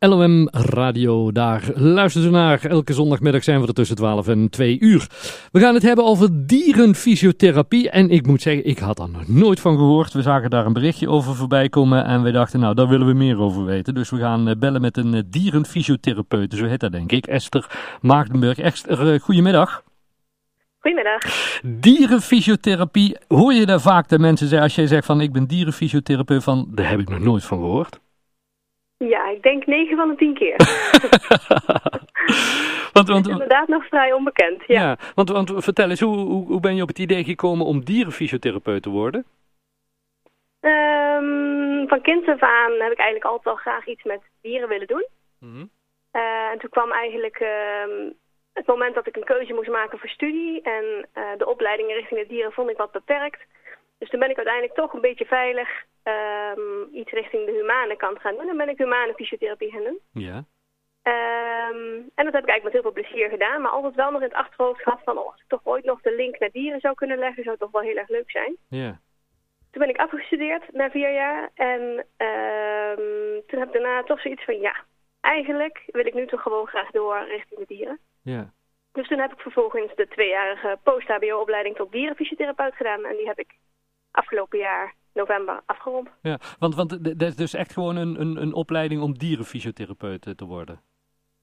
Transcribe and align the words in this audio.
LOM 0.00 0.48
Radio, 0.52 1.32
daar 1.32 1.70
luisteren 1.74 2.26
ze 2.26 2.32
naar. 2.32 2.64
Elke 2.64 2.92
zondagmiddag 2.92 3.44
zijn 3.44 3.60
we 3.60 3.66
er 3.66 3.74
tussen 3.74 3.96
12 3.96 4.28
en 4.28 4.50
2 4.50 4.80
uur. 4.80 5.06
We 5.52 5.60
gaan 5.60 5.74
het 5.74 5.82
hebben 5.82 6.04
over 6.04 6.46
dierenfysiotherapie. 6.46 7.90
En 7.90 8.10
ik 8.10 8.26
moet 8.26 8.42
zeggen, 8.42 8.66
ik 8.66 8.78
had 8.78 8.96
daar 8.96 9.08
nog 9.08 9.28
nooit 9.28 9.60
van 9.60 9.76
gehoord. 9.76 10.12
We 10.12 10.22
zagen 10.22 10.50
daar 10.50 10.66
een 10.66 10.72
berichtje 10.72 11.08
over 11.08 11.34
voorbij 11.34 11.68
komen 11.68 12.04
en 12.04 12.22
we 12.22 12.30
dachten, 12.30 12.60
nou, 12.60 12.74
daar 12.74 12.88
willen 12.88 13.06
we 13.06 13.12
meer 13.12 13.38
over 13.38 13.64
weten. 13.64 13.94
Dus 13.94 14.10
we 14.10 14.18
gaan 14.18 14.48
eh, 14.48 14.56
bellen 14.58 14.80
met 14.80 14.96
een 14.96 15.14
eh, 15.14 15.22
dierenfysiotherapeut, 15.26 16.54
zo 16.54 16.66
heet 16.66 16.80
dat 16.80 16.92
denk 16.92 17.12
ik. 17.12 17.26
Esther 17.26 17.96
Maagdenburg. 18.00 18.58
Esther, 18.58 19.12
uh, 19.12 19.20
goedemiddag. 19.20 19.82
Goedemiddag. 20.78 21.22
Dierenfysiotherapie, 21.62 23.16
hoor 23.28 23.52
je 23.52 23.66
daar 23.66 23.80
vaak 23.80 24.08
de 24.08 24.18
mensen 24.18 24.46
zeggen, 24.46 24.66
als 24.66 24.74
jij 24.74 24.86
zegt 24.86 25.06
van 25.06 25.20
ik 25.20 25.32
ben 25.32 25.46
dierenfysiotherapeut, 25.46 26.42
van 26.42 26.68
daar 26.70 26.88
heb 26.90 27.00
ik 27.00 27.08
nog 27.08 27.20
nooit 27.20 27.44
van 27.44 27.58
gehoord? 27.58 28.00
Ja, 28.98 29.28
ik 29.28 29.42
denk 29.42 29.66
9 29.66 29.96
van 29.96 30.08
de 30.08 30.16
10 30.16 30.34
keer. 30.34 30.56
want, 32.92 33.08
want, 33.08 33.28
inderdaad 33.28 33.68
nog 33.68 33.86
vrij 33.86 34.12
onbekend, 34.12 34.62
ja. 34.66 34.80
ja 34.80 34.96
want, 35.14 35.30
want 35.30 35.52
vertel 35.56 35.90
eens, 35.90 36.00
hoe, 36.00 36.16
hoe, 36.16 36.46
hoe, 36.46 36.60
ben 36.60 36.76
je 36.76 36.82
op 36.82 36.88
het 36.88 36.98
idee 36.98 37.24
gekomen 37.24 37.66
om 37.66 37.84
dierenfysiotherapeut 37.84 38.82
te 38.82 38.90
worden? 38.90 39.24
Um, 40.60 41.88
van 41.88 42.00
kind 42.00 42.28
af 42.28 42.42
aan 42.42 42.72
heb 42.72 42.92
ik 42.92 42.98
eigenlijk 42.98 43.24
altijd 43.24 43.46
al 43.56 43.62
graag 43.62 43.86
iets 43.86 44.02
met 44.02 44.20
dieren 44.42 44.68
willen 44.68 44.86
doen. 44.86 45.06
Mm 45.38 45.52
-hmm. 45.52 45.70
uh, 46.12 46.50
en 46.50 46.58
toen 46.58 46.70
kwam 46.70 46.92
eigenlijk 46.92 47.40
uh, 47.40 48.10
het 48.52 48.66
moment 48.66 48.94
dat 48.94 49.06
ik 49.06 49.16
een 49.16 49.24
keuze 49.24 49.52
moest 49.52 49.70
maken 49.70 49.98
voor 49.98 50.08
studie. 50.08 50.62
En 50.62 50.84
uh, 51.14 51.24
de 51.36 51.46
opleidingen 51.46 51.96
richting 51.96 52.20
de 52.20 52.26
dieren 52.26 52.52
vond 52.52 52.70
ik 52.70 52.76
wat 52.76 52.92
beperkt. 52.92 53.46
Dus 53.98 54.08
toen 54.10 54.20
ben 54.20 54.30
ik 54.30 54.36
uiteindelijk 54.36 54.74
toch 54.74 54.92
een 54.92 55.00
beetje 55.00 55.24
veilig 55.24 55.68
um, 56.04 56.88
iets 56.92 57.10
richting 57.10 57.46
de 57.46 57.52
humane 57.52 57.96
kant 57.96 58.20
gaan 58.20 58.36
doen. 58.36 58.48
En 58.48 58.56
ben 58.56 58.68
ik 58.68 58.78
humane 58.78 59.14
fysiotherapie 59.14 59.70
gaan 59.70 59.84
doen. 59.84 60.00
Ja. 60.12 60.44
Um, 61.02 62.10
en 62.14 62.24
dat 62.24 62.34
heb 62.34 62.42
ik 62.42 62.48
eigenlijk 62.48 62.62
met 62.62 62.72
heel 62.72 62.82
veel 62.82 63.02
plezier 63.02 63.28
gedaan. 63.28 63.60
Maar 63.62 63.70
altijd 63.70 63.94
wel 63.94 64.10
nog 64.10 64.20
in 64.20 64.28
het 64.28 64.36
achterhoofd 64.36 64.82
gehad 64.82 65.00
van... 65.04 65.18
Oh, 65.18 65.26
als 65.26 65.40
ik 65.40 65.48
toch 65.48 65.60
ooit 65.64 65.84
nog 65.84 66.00
de 66.00 66.14
link 66.14 66.38
naar 66.38 66.50
dieren 66.50 66.80
zou 66.80 66.94
kunnen 66.94 67.18
leggen... 67.18 67.42
zou 67.42 67.50
het 67.50 67.60
toch 67.60 67.70
wel 67.70 67.88
heel 67.88 67.96
erg 67.96 68.08
leuk 68.08 68.30
zijn. 68.30 68.56
Ja. 68.68 69.00
Toen 69.70 69.82
ben 69.82 69.88
ik 69.88 70.00
afgestudeerd 70.00 70.72
na 70.72 70.90
vier 70.90 71.12
jaar. 71.12 71.50
En 71.54 71.80
um, 72.28 73.42
toen 73.46 73.58
heb 73.58 73.68
ik 73.68 73.72
daarna 73.72 74.02
toch 74.02 74.20
zoiets 74.20 74.44
van... 74.44 74.60
Ja, 74.60 74.84
eigenlijk 75.20 75.82
wil 75.86 76.06
ik 76.06 76.14
nu 76.14 76.26
toch 76.26 76.42
gewoon 76.42 76.66
graag 76.66 76.90
door 76.90 77.24
richting 77.28 77.60
de 77.60 77.66
dieren. 77.66 77.98
Ja. 78.22 78.52
Dus 78.92 79.08
toen 79.08 79.18
heb 79.18 79.32
ik 79.32 79.40
vervolgens 79.40 79.94
de 79.94 80.08
tweejarige 80.08 80.78
post-HBO-opleiding 80.82 81.76
tot 81.76 81.92
dierenfysiotherapeut 81.92 82.74
gedaan. 82.74 83.04
En 83.04 83.16
die 83.16 83.26
heb 83.26 83.38
ik 83.38 83.54
afgelopen 84.18 84.58
jaar 84.58 84.94
november 85.12 85.60
afgerond. 85.66 86.08
Ja, 86.22 86.38
want, 86.58 86.74
want 86.74 87.18
dat 87.18 87.28
is 87.28 87.36
dus 87.36 87.54
echt 87.54 87.72
gewoon 87.72 87.96
een, 87.96 88.20
een, 88.20 88.42
een 88.42 88.54
opleiding 88.54 89.02
om 89.02 89.18
dierenfysiotherapeut 89.18 90.32
te 90.36 90.44
worden? 90.44 90.80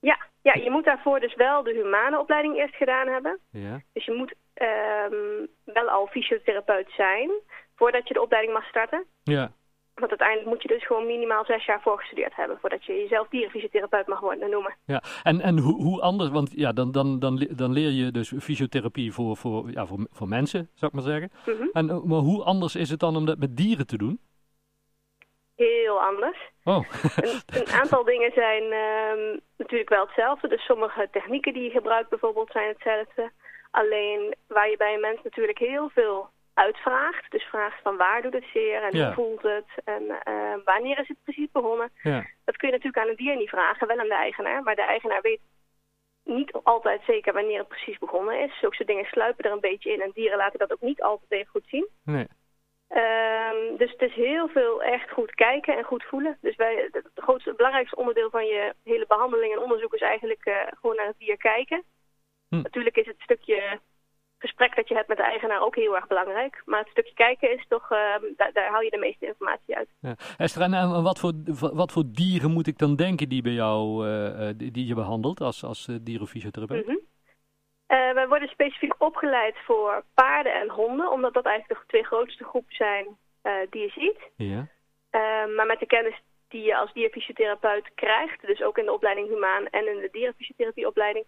Ja, 0.00 0.18
ja, 0.42 0.54
je 0.54 0.70
moet 0.70 0.84
daarvoor 0.84 1.20
dus 1.20 1.34
wel 1.34 1.62
de 1.62 1.72
humane 1.72 2.18
opleiding 2.18 2.56
eerst 2.56 2.74
gedaan 2.74 3.08
hebben. 3.08 3.38
Ja. 3.50 3.80
Dus 3.92 4.04
je 4.04 4.12
moet 4.12 4.34
um, 4.54 5.48
wel 5.64 5.88
al 5.88 6.06
fysiotherapeut 6.06 6.90
zijn 6.90 7.30
voordat 7.74 8.08
je 8.08 8.14
de 8.14 8.22
opleiding 8.22 8.54
mag 8.54 8.64
starten. 8.64 9.04
Ja. 9.22 9.50
Want 9.96 10.10
uiteindelijk 10.10 10.48
moet 10.48 10.62
je 10.62 10.68
dus 10.68 10.86
gewoon 10.86 11.06
minimaal 11.06 11.44
zes 11.44 11.64
jaar 11.64 11.80
voorgestudeerd 11.82 12.36
hebben... 12.36 12.58
voordat 12.60 12.84
je 12.84 12.92
jezelf 12.92 13.28
dierenfysiotherapeut 13.28 14.06
mag 14.06 14.20
worden 14.20 14.50
noemen. 14.50 14.76
Ja, 14.84 15.02
en, 15.22 15.40
en 15.40 15.58
hoe, 15.58 15.82
hoe 15.82 16.00
anders... 16.00 16.30
Want 16.30 16.52
ja, 16.54 16.72
dan, 16.72 16.92
dan, 16.92 17.18
dan, 17.18 17.48
dan 17.50 17.72
leer 17.72 17.90
je 17.90 18.10
dus 18.10 18.32
fysiotherapie 18.40 19.12
voor, 19.12 19.36
voor, 19.36 19.70
ja, 19.70 19.86
voor, 19.86 20.06
voor 20.10 20.28
mensen, 20.28 20.70
zou 20.74 20.86
ik 20.86 20.92
maar 20.92 21.12
zeggen. 21.12 21.30
Mm 21.46 21.56
-hmm. 21.56 21.70
en, 21.72 21.86
maar 21.86 22.18
hoe 22.18 22.42
anders 22.42 22.74
is 22.74 22.90
het 22.90 23.00
dan 23.00 23.16
om 23.16 23.26
dat 23.26 23.38
met 23.38 23.56
dieren 23.56 23.86
te 23.86 23.96
doen? 23.96 24.20
Heel 25.56 26.02
anders. 26.02 26.38
Oh. 26.64 26.84
een, 27.16 27.40
een, 27.46 27.72
aantal 27.80 28.04
dingen 28.04 28.32
zijn 28.32 28.62
um, 28.62 29.40
natuurlijk 29.56 29.90
wel 29.90 30.04
hetzelfde. 30.04 30.48
Dus 30.48 30.64
sommige 30.64 31.08
technieken 31.10 31.52
die 31.52 31.62
je 31.62 31.70
gebruikt 31.70 32.08
bijvoorbeeld 32.08 32.50
zijn 32.50 32.68
hetzelfde. 32.68 33.30
Alleen 33.70 34.34
waar 34.46 34.70
je 34.70 34.76
bij 34.76 34.94
een 34.94 35.00
mens 35.00 35.22
natuurlijk 35.22 35.58
heel 35.58 35.88
veel 35.88 36.28
uitvraagt. 36.56 37.30
Dus 37.30 37.44
vraagt 37.44 37.82
van 37.82 37.96
waar 37.96 38.22
doet 38.22 38.32
het 38.32 38.46
zeer 38.52 38.82
en 38.82 38.96
ja. 38.96 39.04
hoe 39.04 39.14
voelt 39.14 39.42
het 39.42 39.70
en 39.84 40.02
uh, 40.02 40.54
wanneer 40.64 40.98
is 40.98 41.08
het 41.08 41.22
precies 41.22 41.50
begonnen. 41.52 41.90
Ja. 42.02 42.26
Dat 42.44 42.56
kun 42.56 42.68
je 42.68 42.74
natuurlijk 42.74 43.02
aan 43.02 43.08
een 43.08 43.24
dier 43.24 43.36
niet 43.36 43.48
vragen, 43.48 43.86
wel 43.86 43.98
aan 43.98 44.08
de 44.08 44.14
eigenaar. 44.14 44.62
Maar 44.62 44.74
de 44.74 44.82
eigenaar 44.82 45.20
weet 45.20 45.40
niet 46.24 46.52
altijd 46.62 47.02
zeker 47.06 47.32
wanneer 47.32 47.58
het 47.58 47.68
precies 47.68 47.98
begonnen 47.98 48.40
is. 48.40 48.58
Zulke 48.58 48.84
dingen 48.84 49.04
sluipen 49.04 49.44
er 49.44 49.52
een 49.52 49.60
beetje 49.60 49.92
in 49.92 50.00
en 50.00 50.10
dieren 50.14 50.38
laten 50.38 50.58
dat 50.58 50.72
ook 50.72 50.80
niet 50.80 51.02
altijd 51.02 51.30
even 51.30 51.50
goed 51.50 51.66
zien. 51.66 51.88
Nee. 52.04 52.26
Um, 52.88 53.76
dus 53.76 53.90
het 53.90 54.02
is 54.02 54.14
heel 54.14 54.48
veel 54.48 54.82
echt 54.82 55.10
goed 55.10 55.34
kijken 55.34 55.76
en 55.76 55.84
goed 55.84 56.04
voelen. 56.04 56.38
Dus 56.40 56.56
wij, 56.56 56.88
het 56.92 57.10
grootste, 57.14 57.48
het 57.48 57.56
belangrijkste 57.56 57.96
onderdeel 57.96 58.30
van 58.30 58.46
je 58.46 58.74
hele 58.84 59.06
behandeling 59.08 59.52
en 59.52 59.62
onderzoek 59.62 59.94
is 59.94 60.00
eigenlijk 60.00 60.46
uh, 60.46 60.54
gewoon 60.80 60.96
naar 60.96 61.06
het 61.06 61.18
dier 61.18 61.36
kijken. 61.36 61.82
Hm. 62.48 62.56
Natuurlijk 62.56 62.96
is 62.96 63.06
het 63.06 63.20
stukje 63.20 63.80
gesprek 64.46 64.76
dat 64.76 64.88
je 64.88 64.94
hebt 64.94 65.08
met 65.08 65.16
de 65.16 65.22
eigenaar 65.22 65.62
ook 65.62 65.74
heel 65.74 65.94
erg 65.94 66.06
belangrijk. 66.06 66.62
Maar 66.64 66.80
het 66.80 66.88
stukje 66.88 67.14
kijken 67.14 67.52
is 67.52 67.64
toch, 67.68 67.90
uh, 67.90 67.98
daar, 68.36 68.50
daar 68.52 68.70
haal 68.70 68.80
je 68.80 68.90
de 68.90 68.98
meeste 68.98 69.26
informatie 69.26 69.76
uit. 69.76 69.88
Ja. 70.00 70.14
Esther, 70.36 70.62
en 70.62 71.02
wat 71.02 71.18
voor, 71.18 71.32
wat 71.74 71.92
voor 71.92 72.04
dieren 72.06 72.50
moet 72.50 72.66
ik 72.66 72.78
dan 72.78 72.96
denken 72.96 73.28
die 73.28 73.42
bij 73.42 73.52
jou, 73.52 74.08
uh, 74.08 74.48
die, 74.56 74.70
die, 74.70 74.86
je 74.86 74.94
behandelt 74.94 75.40
als, 75.40 75.64
als 75.64 75.88
dierenfysiotherapeut? 76.00 76.86
Mm 76.86 76.92
-hmm. 77.86 78.14
wij 78.14 78.28
worden 78.28 78.48
specifiek 78.48 78.94
opgeleid 78.98 79.56
voor 79.64 80.04
paarden 80.14 80.54
en 80.54 80.68
honden, 80.68 81.10
omdat 81.10 81.34
dat 81.34 81.46
eigenlijk 81.46 81.80
de 81.80 81.86
twee 81.86 82.04
grootste 82.04 82.44
groepen 82.44 82.74
zijn 82.74 83.06
die 83.70 83.82
je 83.82 83.90
ziet. 83.90 84.18
Ja. 84.36 84.68
maar 85.56 85.66
met 85.66 85.78
de 85.78 85.86
kennis 85.86 86.20
die 86.48 86.62
je 86.62 86.76
als 86.76 86.92
dierfysiotherapeut 86.92 87.90
krijgt, 87.94 88.46
dus 88.46 88.62
ook 88.62 88.78
in 88.78 88.84
de 88.84 88.92
opleiding 88.92 89.28
humaan 89.28 89.66
en 89.66 89.86
in 89.88 90.00
de 90.00 90.08
dierenfysiotherapieopleiding, 90.12 91.24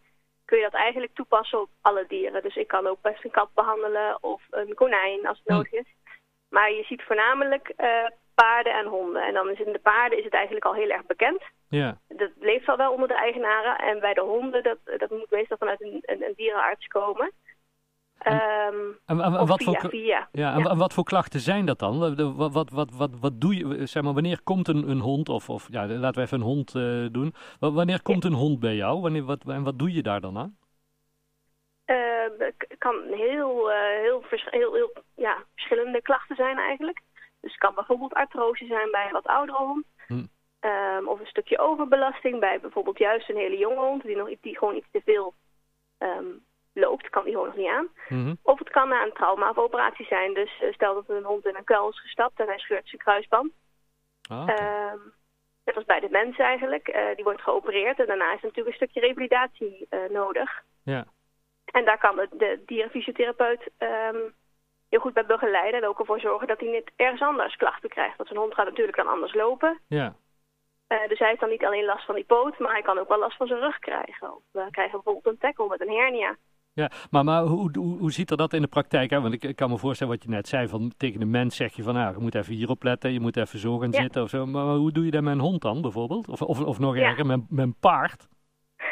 kun 0.48 0.58
je 0.58 0.68
dat 0.70 0.80
eigenlijk 0.80 1.14
toepassen 1.14 1.60
op 1.60 1.68
alle 1.80 2.04
dieren. 2.08 2.42
Dus 2.42 2.56
ik 2.56 2.68
kan 2.68 2.86
ook 2.86 3.00
best 3.02 3.24
een 3.24 3.30
kat 3.30 3.50
behandelen 3.54 4.18
of 4.20 4.42
een 4.50 4.74
konijn 4.74 5.26
als 5.26 5.38
het 5.38 5.46
Hm. 5.46 5.52
nodig 5.52 5.72
is. 5.72 5.94
Maar 6.48 6.72
je 6.72 6.82
ziet 6.82 7.02
voornamelijk 7.02 7.72
uh, 7.76 8.06
paarden 8.34 8.72
en 8.72 8.86
honden. 8.86 9.22
En 9.22 9.34
dan 9.34 9.50
is 9.50 9.60
in 9.60 9.72
de 9.72 9.78
paarden 9.78 10.18
is 10.18 10.24
het 10.24 10.34
eigenlijk 10.34 10.64
al 10.64 10.74
heel 10.74 10.90
erg 10.90 11.06
bekend. 11.06 11.42
Ja. 11.68 11.98
Dat 12.08 12.30
leeft 12.40 12.68
al 12.68 12.76
wel 12.76 12.92
onder 12.92 13.08
de 13.08 13.14
eigenaren. 13.14 13.78
En 13.78 14.00
bij 14.00 14.14
de 14.14 14.20
honden, 14.20 14.62
dat, 14.62 14.78
dat 14.98 15.10
moet 15.10 15.30
meestal 15.30 15.56
vanuit 15.56 15.82
een, 15.82 16.02
een, 16.02 16.22
een 16.22 16.32
dierenarts 16.36 16.86
komen. 16.86 17.32
En, 18.18 18.42
um, 18.74 18.98
en, 19.06 19.20
en 19.20 19.46
wat 19.46 19.62
via, 19.62 19.80
voor, 19.80 19.90
via. 19.90 20.28
Ja, 20.32 20.54
en, 20.54 20.62
ja. 20.62 20.76
wat 20.76 20.94
voor 20.94 21.04
klachten 21.04 21.40
zijn 21.40 21.66
dat 21.66 21.78
dan? 21.78 21.98
Wat, 22.36 22.52
wat, 22.52 22.70
wat, 22.70 22.90
wat, 22.90 23.10
wat 23.20 23.40
doe 23.40 23.56
je, 23.56 23.86
zeg 23.86 24.02
maar, 24.02 24.12
wanneer 24.12 24.42
komt 24.42 24.68
een, 24.68 24.88
een 24.90 25.00
hond, 25.00 25.28
of, 25.28 25.48
of 25.48 25.66
ja, 25.70 25.86
laten 25.86 26.14
we 26.14 26.26
even 26.26 26.38
een 26.38 26.46
hond 26.46 26.74
uh, 26.74 27.06
doen. 27.12 27.34
Wanneer 27.58 28.02
komt 28.02 28.24
een 28.24 28.32
hond 28.32 28.60
bij 28.60 28.74
jou? 28.74 29.00
Wanneer, 29.00 29.24
wat, 29.24 29.44
en 29.46 29.62
wat 29.62 29.78
doe 29.78 29.92
je 29.92 30.02
daar 30.02 30.20
dan 30.20 30.38
aan? 30.38 30.56
Uh, 31.86 32.48
kan 32.78 32.94
heel, 33.10 33.70
uh, 33.70 33.76
heel, 34.00 34.22
heel, 34.30 34.74
heel 34.74 34.92
ja, 35.14 35.44
verschillende 35.54 36.02
klachten 36.02 36.36
zijn 36.36 36.58
eigenlijk. 36.58 37.02
Dus 37.40 37.50
het 37.50 37.60
kan 37.60 37.74
bijvoorbeeld 37.74 38.14
artrose 38.14 38.66
zijn 38.66 38.90
bij 38.90 39.06
een 39.06 39.12
wat 39.12 39.26
oudere 39.26 39.58
hond. 39.58 39.86
Hm. 40.06 40.26
Um, 40.60 41.08
of 41.08 41.20
een 41.20 41.26
stukje 41.26 41.58
overbelasting 41.58 42.40
bij 42.40 42.60
bijvoorbeeld 42.60 42.98
juist 42.98 43.28
een 43.28 43.36
hele 43.36 43.58
jonge 43.58 43.80
hond 43.80 44.02
die, 44.02 44.16
nog, 44.16 44.28
die 44.40 44.58
gewoon 44.58 44.76
iets 44.76 44.90
te 44.90 45.00
veel 45.04 45.34
um, 45.98 46.44
loopt, 46.78 47.10
kan 47.10 47.24
die 47.24 47.32
gewoon 47.32 47.48
nog 47.48 47.56
niet 47.56 47.68
aan. 47.68 47.88
Mm 48.08 48.24
-hmm. 48.24 48.38
Of 48.42 48.58
het 48.58 48.70
kan 48.70 48.88
na 48.88 49.02
een 49.02 49.12
trauma 49.12 49.50
of 49.50 49.58
operatie 49.58 50.06
zijn. 50.06 50.34
Dus 50.34 50.60
uh, 50.62 50.72
stel 50.72 50.94
dat 50.94 51.08
een 51.08 51.24
hond 51.24 51.46
in 51.46 51.56
een 51.56 51.64
kuil 51.64 51.88
is 51.88 52.00
gestapt 52.00 52.40
en 52.40 52.46
hij 52.46 52.58
scheurt 52.58 52.88
zijn 52.88 53.02
kruisband. 53.02 53.52
Ah, 54.30 54.42
okay. 54.42 54.92
um, 54.92 55.12
net 55.64 55.76
als 55.76 55.84
bij 55.84 56.00
de 56.00 56.08
mens 56.10 56.38
eigenlijk. 56.38 56.88
Uh, 56.88 57.14
die 57.14 57.24
wordt 57.24 57.42
geopereerd 57.42 57.98
en 58.00 58.06
daarna 58.06 58.34
is 58.34 58.42
natuurlijk 58.42 58.68
een 58.68 58.88
stukje 58.88 59.00
revalidatie 59.00 59.86
uh, 59.90 60.08
nodig. 60.10 60.62
Ja. 60.82 61.04
En 61.64 61.84
daar 61.84 61.98
kan 61.98 62.16
de, 62.16 62.28
de 62.30 62.62
dierenfysiotherapeut 62.66 63.70
um, 63.78 64.34
heel 64.88 65.00
goed 65.00 65.12
bij 65.12 65.26
begeleiden. 65.26 65.80
En 65.80 65.88
ook 65.88 65.98
ervoor 65.98 66.20
zorgen 66.20 66.46
dat 66.46 66.60
hij 66.60 66.70
niet 66.70 66.90
ergens 66.96 67.20
anders 67.20 67.56
klachten 67.56 67.88
krijgt. 67.88 68.16
Want 68.16 68.28
zijn 68.28 68.40
hond 68.40 68.54
gaat 68.54 68.66
natuurlijk 68.66 68.96
dan 68.96 69.08
anders 69.08 69.34
lopen. 69.34 69.80
Ja. 69.88 70.14
Uh, 70.88 71.08
dus 71.08 71.18
hij 71.18 71.28
heeft 71.28 71.40
dan 71.40 71.50
niet 71.50 71.64
alleen 71.64 71.84
last 71.84 72.04
van 72.04 72.14
die 72.14 72.24
poot, 72.24 72.58
maar 72.58 72.72
hij 72.72 72.82
kan 72.82 72.98
ook 72.98 73.08
wel 73.08 73.18
last 73.18 73.36
van 73.36 73.46
zijn 73.46 73.60
rug 73.60 73.78
krijgen. 73.78 74.34
Of 74.34 74.42
we 74.50 74.66
krijgen 74.70 75.00
bijvoorbeeld 75.02 75.34
een 75.34 75.40
tackle 75.40 75.68
met 75.68 75.80
een 75.80 75.96
hernia. 75.96 76.36
Ja, 76.78 76.90
maar, 77.10 77.24
maar 77.24 77.42
hoe, 77.42 77.70
hoe, 77.72 77.98
hoe 77.98 78.12
ziet 78.12 78.30
er 78.30 78.36
dat 78.36 78.52
in 78.52 78.62
de 78.62 78.68
praktijk 78.68 79.12
uit? 79.12 79.22
Want 79.22 79.34
ik, 79.34 79.44
ik, 79.44 79.56
kan 79.56 79.70
me 79.70 79.78
voorstellen 79.78 80.12
wat 80.12 80.22
je 80.22 80.28
net 80.28 80.48
zei, 80.48 80.68
van 80.68 80.92
tegen 80.96 81.20
de 81.20 81.26
mens 81.26 81.56
zeg 81.56 81.76
je 81.76 81.82
van, 81.82 81.94
nou, 81.94 82.14
je 82.14 82.20
moet 82.20 82.34
even 82.34 82.54
hierop 82.54 82.82
letten, 82.82 83.12
je 83.12 83.20
moet 83.20 83.36
even 83.36 83.58
zo 83.58 83.78
gaan 83.78 83.90
ja. 83.90 84.00
zitten 84.00 84.22
of 84.22 84.28
zo. 84.28 84.46
Maar, 84.46 84.64
maar, 84.64 84.74
hoe 84.74 84.92
doe 84.92 85.04
je 85.04 85.10
dat 85.10 85.22
met 85.22 85.32
een 85.32 85.40
hond 85.40 85.62
dan 85.62 85.82
bijvoorbeeld? 85.82 86.28
Of, 86.28 86.42
of, 86.42 86.60
of 86.60 86.78
nog 86.78 86.96
Ja. 86.96 87.02
erger, 87.02 87.26
met, 87.26 87.40
met 87.50 87.64
een 87.64 87.76
paard? 87.80 88.28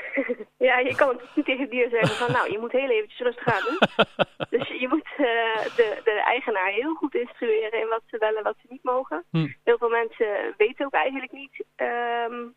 ja, 0.69 0.79
je 0.79 0.95
kan 0.97 1.09
het 1.09 1.21
niet 1.37 1.45
tegen 1.45 1.61
het 1.61 1.71
dier 1.71 1.89
zeggen 1.89 2.17
van, 2.17 2.33
nou, 2.33 2.53
je 2.53 2.59
moet 2.59 2.73
heel 2.73 2.91
eventjes 2.91 3.21
rustig 3.21 3.47
aan 3.47 3.65
doen. 3.69 4.07
dus 4.59 4.69
je 4.69 4.89
moet 4.89 5.09
uh, 5.11 5.77
de, 5.77 6.01
de 6.05 6.23
eigenaar 6.25 6.71
heel 6.71 6.95
goed 6.95 7.15
instrueren 7.15 7.81
in 7.81 7.89
wat 7.89 8.03
ze 8.07 8.19
wel 8.19 8.37
en 8.37 8.43
wat 8.43 8.57
ze 8.61 8.67
niet 8.69 8.85
mogen. 8.85 9.25
Hm. 9.31 9.49
Heel 9.65 9.79
veel 9.79 9.91
mensen 9.91 10.55
weten 10.57 10.87
ook 10.87 10.95
eigenlijk 10.95 11.33
niet 11.33 11.65
um, 11.77 12.55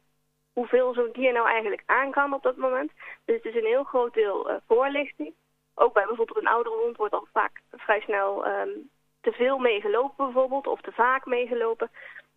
hoeveel 0.59 0.93
zo'n 0.93 1.09
dier 1.13 1.33
nou 1.33 1.47
eigenlijk 1.47 1.83
aan 1.85 2.11
kan 2.11 2.33
op 2.33 2.43
dat 2.43 2.57
moment. 2.57 2.91
Dus 3.25 3.35
het 3.35 3.45
is 3.45 3.55
een 3.55 3.73
heel 3.73 3.83
groot 3.83 4.13
deel 4.13 4.49
uh, 4.49 4.55
voorlichting. 4.67 5.33
Ook 5.75 5.93
bij 5.93 6.05
bijvoorbeeld 6.05 6.37
een 6.37 6.55
oudere 6.55 6.75
hond 6.75 6.97
wordt 6.97 7.13
al 7.13 7.27
vaak 7.33 7.61
vrij 7.71 8.01
snel 8.01 8.47
um, 8.47 8.89
te 9.21 9.31
veel 9.31 9.57
meegelopen 9.57 10.25
bijvoorbeeld, 10.25 10.67
of 10.67 10.81
te 10.81 10.91
vaak 10.91 11.25
meegelopen. 11.25 11.89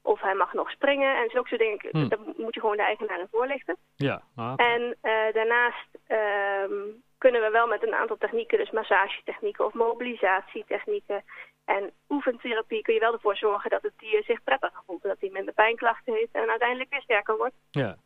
Of 0.03 0.21
hij 0.21 0.35
mag 0.35 0.53
nog 0.53 0.71
springen 0.71 1.17
en 1.17 1.31
zulke 1.31 1.49
soort 1.49 1.61
dingen. 1.61 1.79
Hmm. 1.91 2.09
Dat 2.09 2.19
moet 2.37 2.55
je 2.55 2.61
gewoon 2.61 2.77
de 2.77 2.83
eigenaar 2.83 3.21
in 3.21 3.29
voorlichten. 3.31 3.77
Ja. 3.97 4.23
Ah, 4.37 4.53
En 4.57 4.97
daarnaast 5.33 5.89
ehm, 6.07 6.73
kunnen 7.19 7.41
we 7.41 7.51
wel 7.51 7.67
met 7.67 7.83
een 7.83 7.95
aantal 7.95 8.17
technieken, 8.19 8.59
dus 8.59 8.71
massagetechnieken 8.71 9.65
of 9.65 9.73
mobilisatietechnieken 9.73 11.25
en 11.65 11.91
oefentherapie, 12.09 12.83
kun 12.83 12.95
je 12.95 13.01
wel 13.01 13.13
ervoor 13.13 13.37
zorgen 13.37 13.71
dat 13.71 13.83
het 13.83 13.93
dier 13.97 14.23
zich 14.25 14.43
prettiger 14.43 14.83
voelt. 14.87 15.03
Dat 15.03 15.21
hij 15.21 15.31
minder 15.33 15.55
pijnklachten 15.55 16.15
heeft 16.15 16.33
en 16.33 16.51
uiteindelijk 16.51 16.91
weer 16.91 17.03
sterker 17.03 17.37
wordt. 17.37 17.55
Ja. 17.71 17.97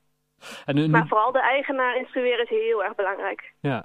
En 0.65 0.75
nu, 0.75 0.89
maar 0.89 1.07
vooral 1.07 1.33
de 1.33 1.41
eigenaar 1.41 1.97
instrueren 1.97 2.45
is 2.45 2.49
heel 2.49 2.85
erg 2.85 2.95
belangrijk. 2.95 3.53
Ja. 3.61 3.85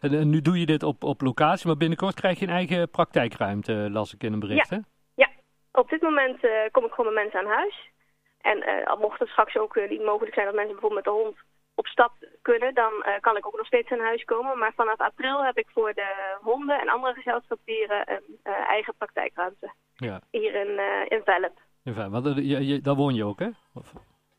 En, 0.00 0.30
nu 0.30 0.40
doe 0.40 0.60
je 0.60 0.66
dit 0.66 0.82
op, 0.82 1.04
op 1.04 1.20
locatie, 1.20 1.66
maar 1.66 1.76
binnenkort 1.76 2.14
krijg 2.14 2.38
je 2.38 2.46
een 2.46 2.52
eigen 2.52 2.90
praktijkruimte, 2.90 3.88
las 3.90 4.14
ik 4.14 4.22
in 4.22 4.32
een 4.32 4.40
bericht, 4.40 4.68
ja. 4.68 4.80
Ja, 5.14 5.28
op 5.72 5.88
dit 5.88 6.02
moment 6.02 6.44
uh, 6.44 6.50
kom 6.70 6.84
ik 6.84 6.92
gewoon 6.92 7.14
met 7.14 7.22
mensen 7.22 7.40
aan 7.40 7.56
huis. 7.56 7.92
En 8.40 8.58
uh, 8.58 8.86
al 8.86 8.96
mocht 8.96 9.18
het 9.18 9.28
straks 9.28 9.56
ook 9.56 9.76
uh, 9.76 9.90
niet 9.90 10.04
mogelijk 10.04 10.34
zijn 10.34 10.46
dat 10.46 10.54
mensen 10.54 10.72
bijvoorbeeld 10.72 11.04
met 11.04 11.14
de 11.14 11.20
hond 11.20 11.36
op 11.74 11.86
stap 11.86 12.12
kunnen, 12.42 12.74
dan 12.74 12.92
uh, 12.92 13.12
kan 13.20 13.36
ik 13.36 13.46
ook 13.46 13.56
nog 13.56 13.66
steeds 13.66 13.90
aan 13.90 14.00
huis 14.00 14.24
komen. 14.24 14.58
Maar 14.58 14.72
vanaf 14.76 14.98
april 14.98 15.44
heb 15.44 15.58
ik 15.58 15.68
voor 15.72 15.92
de 15.94 16.36
honden 16.40 16.80
en 16.80 16.88
andere 16.88 17.14
gezelschapsdieren 17.14 18.12
een 18.12 18.38
uh, 18.44 18.52
eigen 18.68 18.94
praktijkruimte. 18.98 19.72
Ja. 19.94 20.20
Hier 20.30 20.54
in, 20.54 20.68
uh, 20.68 21.18
in 21.18 21.22
Velp. 21.24 21.60
In 21.84 21.94
Velp, 21.94 22.84
daar 22.84 22.94
woon 22.94 23.14
je 23.14 23.24
ook, 23.24 23.38
hè? 23.38 23.48
Of? 23.74 23.92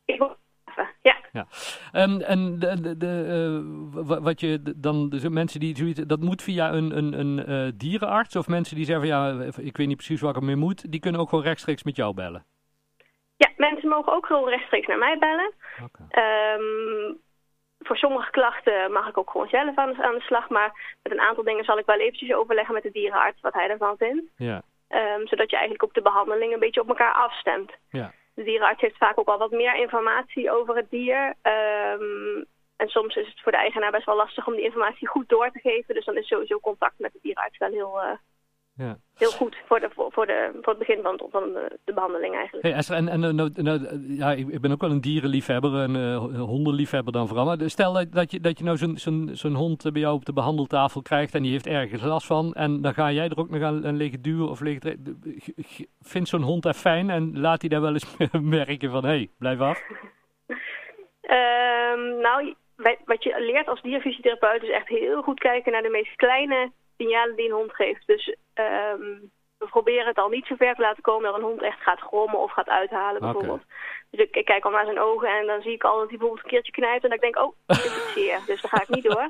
Ik 0.05 0.19
woon 0.19 0.35
ja. 1.01 1.15
ja. 1.31 1.47
Um, 2.03 2.21
en 2.21 2.59
de, 2.59 2.81
de, 2.81 2.97
de, 2.97 4.19
wat 4.21 4.39
je 4.39 4.73
dan, 4.75 5.09
dus 5.09 5.29
mensen 5.29 5.59
die 5.59 5.77
zoiets, 5.77 5.99
dat 5.99 6.19
moet 6.19 6.41
via 6.41 6.73
een, 6.73 6.97
een, 6.97 7.19
een 7.19 7.73
dierenarts 7.77 8.35
of 8.35 8.47
mensen 8.47 8.75
die 8.75 8.85
zeggen 8.85 9.07
van 9.07 9.17
ja, 9.17 9.43
ik 9.61 9.77
weet 9.77 9.87
niet 9.87 9.97
precies 9.97 10.21
waar 10.21 10.35
ik 10.35 10.41
mee 10.41 10.55
moet, 10.55 10.91
die 10.91 10.99
kunnen 10.99 11.21
ook 11.21 11.29
gewoon 11.29 11.43
rechtstreeks 11.43 11.83
met 11.83 11.95
jou 11.95 12.13
bellen? 12.13 12.45
Ja, 13.37 13.49
mensen 13.57 13.89
mogen 13.89 14.13
ook 14.13 14.25
gewoon 14.25 14.49
rechtstreeks 14.49 14.87
naar 14.87 14.97
mij 14.97 15.17
bellen. 15.17 15.53
Okay. 15.83 16.55
Um, 16.55 17.23
voor 17.79 17.97
sommige 17.97 18.31
klachten 18.31 18.91
mag 18.91 19.07
ik 19.07 19.17
ook 19.17 19.29
gewoon 19.29 19.47
zelf 19.47 19.77
aan 19.77 19.93
de, 19.93 20.03
aan 20.03 20.13
de, 20.13 20.21
slag. 20.21 20.49
Maar 20.49 20.97
met 21.03 21.11
een 21.11 21.19
aantal 21.19 21.43
dingen 21.43 21.63
zal 21.63 21.77
ik 21.77 21.85
wel 21.85 21.99
eventjes 21.99 22.33
overleggen 22.33 22.73
met 22.73 22.83
de 22.83 22.91
dierenarts 22.91 23.41
wat 23.41 23.53
hij 23.53 23.69
ervan 23.69 23.97
vindt. 23.97 24.31
Ja. 24.37 24.61
Um, 24.89 25.27
zodat 25.27 25.49
je 25.49 25.55
eigenlijk 25.55 25.83
ook 25.83 25.93
de 25.93 26.01
behandeling 26.01 26.53
een 26.53 26.59
beetje 26.59 26.81
op 26.81 26.87
elkaar 26.87 27.13
afstemt. 27.13 27.71
Ja. 27.89 28.11
De 28.35 28.43
dierenarts 28.43 28.81
heeft 28.81 28.97
vaak 28.97 29.19
ook 29.19 29.27
al 29.27 29.37
wat 29.37 29.51
meer 29.51 29.75
informatie 29.75 30.51
over 30.51 30.75
het 30.75 30.89
dier. 30.89 31.33
Um, 31.43 32.45
en 32.75 32.87
soms 32.87 33.15
is 33.15 33.27
het 33.27 33.41
voor 33.41 33.51
de 33.51 33.57
eigenaar 33.57 33.91
best 33.91 34.05
wel 34.05 34.15
lastig 34.15 34.47
om 34.47 34.55
die 34.55 34.63
informatie 34.63 35.07
goed 35.07 35.29
door 35.29 35.51
te 35.51 35.59
geven. 35.59 35.95
Dus 35.95 36.05
dan 36.05 36.17
is 36.17 36.27
sowieso 36.27 36.59
contact 36.59 36.99
met 36.99 37.13
de 37.13 37.19
dierenarts 37.21 37.57
wel 37.57 37.71
heel, 37.71 38.01
uh, 38.03 38.11
ja. 38.77 38.97
Heel 39.15 39.31
goed 39.31 39.57
voor, 39.65 39.79
de, 39.79 39.89
voor, 39.93 40.25
de, 40.25 40.49
voor 40.61 40.73
het 40.73 40.77
begin 40.77 41.01
van, 41.01 41.21
van 41.31 41.43
de, 41.43 41.79
de 41.83 41.93
behandeling 41.93 42.35
eigenlijk. 42.35 42.67
Hey 42.67 42.75
Esther, 42.75 42.95
en, 42.95 43.07
en 43.07 43.19
nou, 43.19 43.51
nou, 43.53 43.79
ja, 44.07 44.31
ik 44.31 44.61
ben 44.61 44.71
ook 44.71 44.81
wel 44.81 44.91
een 44.91 45.01
dierenliefhebber, 45.01 45.73
een 45.73 45.95
uh, 45.95 46.17
hondenliefhebber 46.41 47.13
dan 47.13 47.27
vooral. 47.27 47.45
Maar 47.45 47.57
stel 47.69 47.93
dat, 48.09 48.31
je, 48.31 48.39
dat 48.39 48.57
je 48.57 48.63
nou 48.63 48.77
zo'n 48.77 48.97
zo'n 48.97 49.29
zo'n 49.33 49.53
hond 49.53 49.91
bij 49.91 50.01
jou 50.01 50.15
op 50.15 50.25
de 50.25 50.33
behandeltafel 50.33 51.01
krijgt 51.01 51.35
en 51.35 51.41
die 51.41 51.51
heeft 51.51 51.67
ergens 51.67 52.01
last 52.01 52.27
van. 52.27 52.53
En 52.53 52.81
dan 52.81 52.93
ga 52.93 53.11
jij 53.11 53.29
er 53.29 53.37
ook 53.37 53.49
nog 53.49 53.61
aan, 53.61 53.85
aan 53.85 53.97
liggen 53.97 54.21
duwen 54.21 54.49
of 54.49 54.59
liggen... 54.59 55.17
Vindt 56.01 56.29
zo'n 56.29 56.41
hond 56.41 56.63
dat 56.63 56.75
fijn 56.75 57.09
en 57.09 57.39
laat 57.39 57.61
hij 57.61 57.69
daar 57.69 57.81
wel 57.81 57.93
eens 57.93 58.17
merken 58.41 58.91
van, 58.91 59.03
hé, 59.03 59.09
hey, 59.09 59.29
blijf 59.37 59.59
af? 59.59 59.81
um, 61.21 62.21
nou, 62.21 62.55
wat 63.05 63.23
je 63.23 63.35
leert 63.39 63.67
als 63.67 63.81
dierfysiotherapeut 63.81 64.63
is 64.63 64.69
echt 64.69 64.87
heel 64.87 65.21
goed 65.21 65.39
kijken 65.39 65.71
naar 65.71 65.81
de 65.81 65.89
meest 65.89 66.15
kleine 66.15 66.71
signalen 66.97 67.35
die 67.35 67.45
een 67.45 67.55
hond 67.55 67.75
geeft. 67.75 68.07
Dus 68.07 68.35
um, 68.53 69.31
we 69.57 69.65
proberen 69.69 70.07
het 70.07 70.17
al 70.17 70.29
niet 70.29 70.45
zo 70.45 70.55
ver 70.55 70.75
te 70.75 70.81
laten 70.81 71.03
komen 71.03 71.31
dat 71.31 71.35
een 71.39 71.47
hond 71.47 71.61
echt 71.61 71.81
gaat 71.81 71.99
grommen 71.99 72.39
of 72.39 72.51
gaat 72.51 72.69
uithalen 72.69 73.21
bijvoorbeeld. 73.21 73.63
Dus 74.09 74.19
ik, 74.19 74.35
ik, 74.35 74.45
kijk 74.45 74.65
al 74.65 74.71
naar 74.71 74.85
zijn 74.85 74.99
ogen 74.99 75.27
en 75.27 75.45
dan 75.45 75.61
zie 75.61 75.73
ik 75.73 75.83
al 75.83 75.99
dat 75.99 76.09
hij 76.09 76.17
bijvoorbeeld 76.17 76.43
een 76.43 76.49
keertje 76.49 76.71
knijpt 76.71 77.03
en 77.03 77.09
dan 77.09 77.19
denk 77.19 77.35
ik, 77.35 77.43
oh, 77.43 77.53
dit 77.65 77.77
is 77.77 78.13
zeer. 78.13 78.39
Dus 78.45 78.61
daar 78.61 78.71
ga 78.71 78.81
ik 78.81 78.89
niet 78.89 79.03
door. 79.03 79.29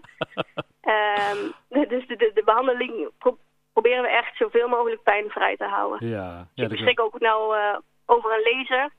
um, 0.93 1.53
dus 1.93 2.07
de, 2.07 2.15
de, 2.15 2.31
de 2.33 2.43
behandeling 2.43 3.09
pro 3.17 3.37
proberen 3.73 4.01
we 4.03 4.09
echt 4.09 4.37
zoveel 4.37 4.67
mogelijk 4.67 5.03
pijnvrij 5.03 5.57
te 5.57 5.63
houden. 5.63 6.09
Ja, 6.09 6.47
ja, 6.53 6.63
ik 6.63 6.69
beschik 6.69 6.99
ook 6.99 7.19
nou 7.19 7.57
uh, 7.57 7.77
over 8.05 8.33
een 8.33 8.51
laser 8.51 8.91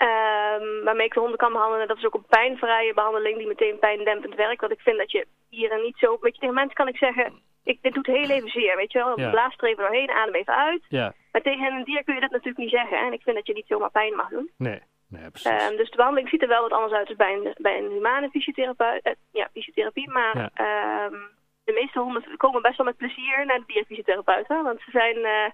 Um, 0.00 0.59
waarmee 0.84 1.06
ik 1.06 1.14
de 1.14 1.20
honden 1.20 1.38
kan 1.38 1.52
behandelen. 1.52 1.88
Dat 1.88 1.96
is 1.96 2.04
ook 2.04 2.14
een 2.14 2.26
pijnvrije 2.28 2.94
behandeling 2.94 3.36
die 3.38 3.46
meteen 3.46 3.78
pijndempend 3.78 4.34
werkt. 4.34 4.60
Want 4.60 4.72
ik 4.72 4.80
vind 4.80 4.98
dat 4.98 5.10
je 5.10 5.26
hier 5.48 5.70
en 5.70 5.82
niet 5.82 5.98
zo... 5.98 6.18
Weet 6.20 6.34
je, 6.34 6.40
tegen 6.40 6.54
mensen 6.54 6.74
kan 6.74 6.88
ik 6.88 6.96
zeggen... 6.96 7.48
Ik, 7.64 7.82
dit 7.82 7.94
doet 7.94 8.06
heel 8.06 8.30
even 8.30 8.48
zeer, 8.48 8.76
weet 8.76 8.92
je 8.92 8.98
wel. 8.98 9.20
Ja. 9.20 9.30
Blaas 9.30 9.56
er 9.56 9.68
even 9.68 9.84
doorheen, 9.84 10.10
adem 10.10 10.34
even 10.34 10.56
uit. 10.56 10.82
Ja. 10.88 11.14
Maar 11.32 11.42
tegen 11.42 11.72
een 11.72 11.84
dier 11.84 12.04
kun 12.04 12.14
je 12.14 12.20
dat 12.20 12.30
natuurlijk 12.30 12.58
niet 12.58 12.70
zeggen. 12.70 12.98
Hè? 12.98 13.04
En 13.06 13.12
ik 13.12 13.22
vind 13.22 13.36
dat 13.36 13.46
je 13.46 13.52
niet 13.52 13.66
zomaar 13.66 13.90
pijn 13.90 14.16
mag 14.16 14.28
doen. 14.28 14.50
Nee, 14.56 14.80
nee 15.08 15.30
precies. 15.30 15.70
Um, 15.70 15.76
dus 15.76 15.90
de 15.90 15.96
behandeling 15.96 16.28
ziet 16.28 16.42
er 16.42 16.48
wel 16.48 16.62
wat 16.62 16.72
anders 16.72 16.92
uit 16.92 17.08
als 17.08 17.16
bij 17.16 17.32
een, 17.32 17.54
bij 17.56 17.78
een 17.78 17.90
humane 17.90 18.30
fysiotherapeut. 18.30 19.06
Uh, 19.06 19.12
ja, 19.32 19.48
fysiotherapie. 19.52 20.10
Maar 20.10 20.50
ja. 20.54 21.04
um, 21.04 21.28
de 21.64 21.72
meeste 21.72 22.00
honden 22.00 22.36
komen 22.36 22.62
best 22.62 22.76
wel 22.76 22.86
met 22.86 22.96
plezier 22.96 23.46
naar 23.46 23.58
de 23.58 23.72
dierfysiotherapeut. 23.72 24.48
Hè? 24.48 24.62
Want 24.62 24.80
ze 24.80 24.90
zijn... 24.90 25.16
Uh, 25.16 25.50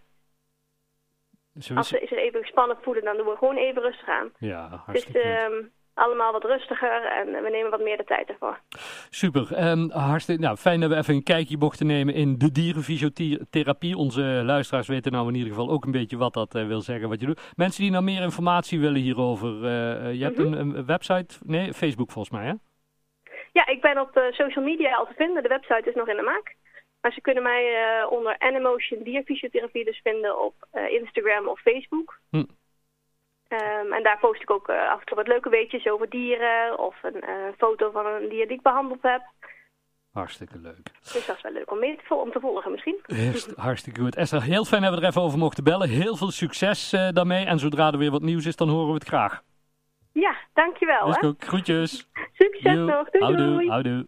als 1.75 1.89
ze 1.89 2.07
zich 2.09 2.19
even 2.19 2.41
gespannen 2.41 2.77
voelen, 2.83 3.05
dan 3.05 3.17
doen 3.17 3.27
we 3.27 3.37
gewoon 3.37 3.57
even 3.57 3.83
rustig 3.83 4.09
aan. 4.09 4.33
Ja, 4.39 4.83
hartstikke 4.85 5.19
Het 5.19 5.53
is 5.53 5.59
um, 5.59 5.71
allemaal 5.95 6.33
wat 6.33 6.45
rustiger 6.45 7.05
en 7.05 7.43
we 7.43 7.51
nemen 7.51 7.71
wat 7.71 7.81
meer 7.81 7.97
de 7.97 8.05
tijd 8.05 8.29
ervoor. 8.29 8.59
Super. 9.11 9.69
Um, 9.69 9.91
hartstikke, 9.91 10.43
nou, 10.43 10.57
fijn 10.57 10.81
dat 10.81 10.91
we 10.91 10.97
even 10.97 11.15
een 11.15 11.23
kijkje 11.23 11.57
mochten 11.57 11.87
nemen 11.87 12.15
in 12.15 12.39
de 12.39 12.53
dierenfysiotherapie. 12.53 13.97
Onze 13.97 14.23
luisteraars 14.23 14.89
weten 14.89 15.13
nou 15.13 15.29
in 15.29 15.35
ieder 15.35 15.49
geval 15.49 15.71
ook 15.71 15.85
een 15.85 15.91
beetje 15.91 16.17
wat 16.17 16.35
dat 16.35 16.55
uh, 16.55 16.67
wil 16.67 16.81
zeggen 16.81 17.09
wat 17.09 17.21
je 17.21 17.27
doet. 17.27 17.53
Mensen 17.57 17.83
die 17.83 17.91
nou 17.91 18.05
meer 18.05 18.23
informatie 18.23 18.81
willen 18.81 19.01
hierover, 19.01 19.55
uh, 19.55 20.15
je 20.15 20.25
hebt 20.25 20.39
mm 20.39 20.45
-hmm. 20.45 20.53
een, 20.53 20.77
een, 20.77 20.87
website, 20.87 21.39
nee, 21.45 21.73
Facebook 21.73 22.11
volgens 22.11 22.35
mij 22.35 22.47
hè? 22.47 22.53
Ja, 23.53 23.67
ik 23.67 23.81
ben 23.81 24.01
op 24.01 24.17
uh, 24.17 24.23
social 24.31 24.65
media 24.65 24.97
al 24.97 25.07
te 25.07 25.15
vinden. 25.17 25.43
De 25.43 25.49
website 25.49 25.89
is 25.89 25.95
nog 25.95 26.09
in 26.09 26.17
de 26.17 26.23
maak. 26.23 26.55
Maar 27.07 27.15
ze 27.15 27.21
kunnen 27.21 27.43
mij 27.43 27.65
uh, 27.65 28.13
onder 28.13 28.39
Animotion 28.39 29.03
Dierfysiotherapie 29.03 29.85
dus 29.85 30.01
vinden 30.03 30.45
op 30.45 30.55
uh, 30.75 30.91
Instagram 30.91 31.49
of 31.49 31.61
Facebook. 31.61 32.19
Hm. 32.31 32.37
Um, 32.37 33.93
en 33.93 34.03
daar 34.03 34.19
post 34.19 34.43
ik 34.43 34.51
ook 34.51 34.69
uh, 34.69 34.91
af 34.91 35.01
en 35.01 35.07
toe 35.07 35.17
wat 35.17 35.27
leuke 35.27 35.49
weetjes 35.49 35.87
over 35.87 36.09
dieren 36.09 36.79
of 36.79 36.97
een 37.03 37.55
foto 37.59 37.91
van 37.91 38.07
een 38.07 38.29
dier 38.29 38.47
die 38.47 38.57
ik 38.57 38.63
behandeld 38.63 39.03
heb. 39.03 39.23
Hartstikke 40.13 40.59
leuk. 40.59 40.91
Dus 41.03 41.27
dat 41.27 41.37
is 41.37 41.43
wel 41.43 41.53
leuk 41.53 41.71
om, 41.71 41.79
mee 41.79 41.97
te, 42.09 42.15
om 42.15 42.31
te 42.33 42.41
volgen 42.41 42.71
misschien. 42.71 43.01
Hartstikke 43.57 44.01
goed. 44.01 44.17
Esther, 44.17 44.43
heel 44.43 44.65
fijn 44.65 44.83
dat 44.83 44.95
we 44.95 45.01
er 45.01 45.09
even 45.09 45.23
over 45.23 45.39
mochten 45.39 45.65
bellen. 45.65 45.89
Heel 45.89 46.17
veel 46.17 46.31
succes 46.31 46.91
daarmee. 46.91 47.45
En 47.45 47.59
zodra 47.59 47.93
er 47.93 47.99
weer 47.99 48.11
wat 48.11 48.23
nieuws 48.23 48.47
is, 48.47 48.57
dan 48.57 48.69
horen 48.69 48.89
we 48.89 48.95
het 48.95 49.09
graag. 49.09 49.43
Ja, 50.13 50.37
dankjewel. 50.53 51.07
Dus 51.07 51.19
hè? 51.21 51.27
ook 51.27 51.45
groetjes. 51.45 52.09
Succes 52.33 52.77
nog. 52.77 53.11
Doei. 53.11 53.69
Houdoe. 53.69 54.07